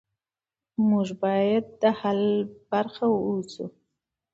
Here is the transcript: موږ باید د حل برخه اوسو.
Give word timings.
موږ 0.89 1.07
باید 1.23 1.63
د 1.81 1.83
حل 1.99 2.21
برخه 2.71 3.05
اوسو. 3.27 3.65